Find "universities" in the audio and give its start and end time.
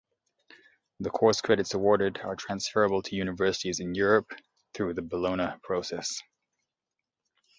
3.15-3.79